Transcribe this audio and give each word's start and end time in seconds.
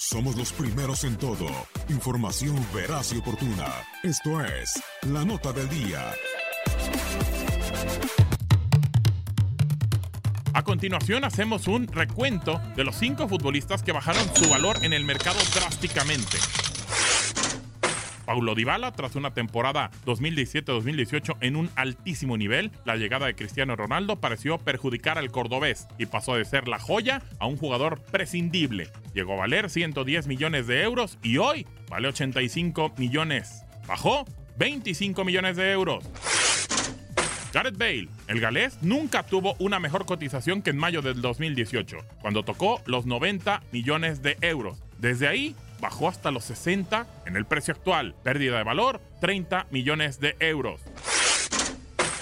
Somos 0.00 0.36
los 0.36 0.52
primeros 0.52 1.02
en 1.02 1.16
todo. 1.16 1.48
Información 1.88 2.64
veraz 2.72 3.12
y 3.12 3.18
oportuna. 3.18 3.66
Esto 4.04 4.40
es 4.44 4.80
La 5.02 5.24
Nota 5.24 5.52
del 5.52 5.68
Día. 5.68 6.12
A 10.54 10.62
continuación 10.62 11.24
hacemos 11.24 11.66
un 11.66 11.88
recuento 11.88 12.62
de 12.76 12.84
los 12.84 12.94
cinco 12.94 13.26
futbolistas 13.26 13.82
que 13.82 13.90
bajaron 13.90 14.22
su 14.36 14.48
valor 14.48 14.76
en 14.82 14.92
el 14.92 15.02
mercado 15.02 15.40
drásticamente. 15.52 16.38
Paulo 18.28 18.54
Dybala, 18.54 18.92
tras 18.92 19.16
una 19.16 19.32
temporada 19.32 19.90
2017-2018 20.04 21.38
en 21.40 21.56
un 21.56 21.70
altísimo 21.76 22.36
nivel, 22.36 22.70
la 22.84 22.96
llegada 22.96 23.24
de 23.24 23.34
Cristiano 23.34 23.74
Ronaldo 23.74 24.16
pareció 24.16 24.58
perjudicar 24.58 25.16
al 25.16 25.30
cordobés 25.30 25.88
y 25.96 26.04
pasó 26.04 26.34
de 26.34 26.44
ser 26.44 26.68
la 26.68 26.78
joya 26.78 27.22
a 27.38 27.46
un 27.46 27.56
jugador 27.56 28.02
prescindible. 28.12 28.90
Llegó 29.14 29.32
a 29.32 29.36
valer 29.36 29.70
110 29.70 30.26
millones 30.26 30.66
de 30.66 30.82
euros 30.82 31.18
y 31.22 31.38
hoy 31.38 31.66
vale 31.88 32.08
85 32.08 32.96
millones. 32.98 33.64
Bajó 33.86 34.26
25 34.58 35.24
millones 35.24 35.56
de 35.56 35.72
euros. 35.72 36.04
Gareth 37.54 37.78
Bale, 37.78 38.08
el 38.26 38.40
galés, 38.40 38.76
nunca 38.82 39.22
tuvo 39.22 39.56
una 39.58 39.80
mejor 39.80 40.04
cotización 40.04 40.60
que 40.60 40.68
en 40.68 40.76
mayo 40.76 41.00
del 41.00 41.22
2018, 41.22 41.96
cuando 42.20 42.42
tocó 42.42 42.82
los 42.84 43.06
90 43.06 43.62
millones 43.72 44.20
de 44.20 44.36
euros. 44.42 44.82
Desde 44.98 45.28
ahí 45.28 45.56
bajó 45.80 46.08
hasta 46.08 46.30
los 46.30 46.44
60 46.44 47.06
en 47.26 47.36
el 47.36 47.44
precio 47.44 47.74
actual. 47.74 48.14
Pérdida 48.22 48.58
de 48.58 48.64
valor, 48.64 49.00
30 49.20 49.66
millones 49.70 50.20
de 50.20 50.36
euros. 50.40 50.80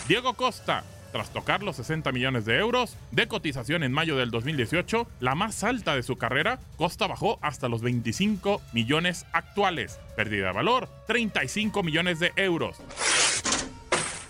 Diego 0.08 0.34
Costa, 0.34 0.84
tras 1.12 1.30
tocar 1.30 1.62
los 1.62 1.76
60 1.76 2.12
millones 2.12 2.44
de 2.44 2.58
euros 2.58 2.96
de 3.10 3.26
cotización 3.26 3.82
en 3.82 3.92
mayo 3.92 4.16
del 4.16 4.30
2018, 4.30 5.06
la 5.20 5.34
más 5.34 5.64
alta 5.64 5.94
de 5.94 6.02
su 6.02 6.16
carrera, 6.16 6.60
Costa 6.76 7.06
bajó 7.06 7.38
hasta 7.42 7.68
los 7.68 7.82
25 7.82 8.60
millones 8.72 9.26
actuales. 9.32 9.98
Pérdida 10.14 10.48
de 10.48 10.52
valor, 10.52 10.88
35 11.06 11.82
millones 11.82 12.20
de 12.20 12.32
euros. 12.36 12.76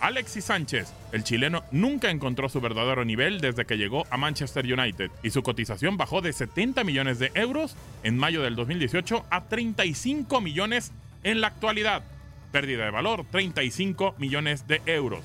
Alexis 0.07 0.45
Sánchez, 0.45 0.93
el 1.11 1.25
chileno 1.25 1.65
nunca 1.73 2.11
encontró 2.11 2.49
su 2.49 2.61
verdadero 2.61 3.05
nivel 3.05 3.41
desde 3.41 3.65
que 3.65 3.77
llegó 3.77 4.07
a 4.09 4.17
Manchester 4.17 4.65
United 4.65 5.11
y 5.25 5.31
su 5.31 5.43
cotización 5.43 5.97
bajó 5.97 6.21
de 6.21 6.33
70 6.33 6.85
millones 6.85 7.19
de 7.19 7.33
euros 7.35 7.75
en 8.05 8.17
mayo 8.17 8.41
del 8.41 8.55
2018 8.55 9.27
a 9.29 9.49
35 9.49 10.41
millones 10.41 10.93
en 11.25 11.41
la 11.41 11.49
actualidad. 11.49 12.05
Pérdida 12.53 12.85
de 12.85 12.93
valor, 12.93 13.27
35 13.33 14.15
millones 14.19 14.69
de 14.69 14.81
euros. 14.87 15.25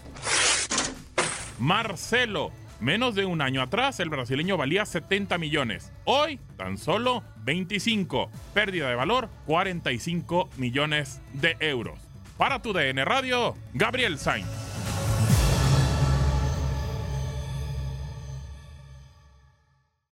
Marcelo, 1.60 2.52
menos 2.80 3.14
de 3.14 3.26
un 3.26 3.44
año 3.44 3.62
atrás 3.62 4.00
el 4.00 4.10
brasileño 4.10 4.58
valía 4.58 4.88
70 4.88 5.38
millones. 5.38 5.92
Hoy 6.06 6.40
tan 6.58 6.80
solo 6.80 7.24
25. 7.44 8.32
Pérdida 8.56 8.90
de 8.90 8.96
valor, 8.96 9.30
45 9.46 10.50
millones 10.58 11.22
de 11.34 11.56
euros. 11.60 12.00
Para 12.36 12.64
tu 12.64 12.74
DN 12.74 13.06
Radio, 13.06 13.56
Gabriel 13.76 14.18
Sainz. 14.18 14.61